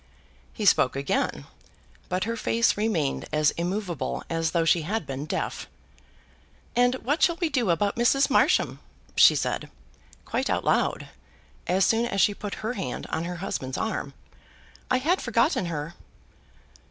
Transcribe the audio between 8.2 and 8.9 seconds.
Marsham?"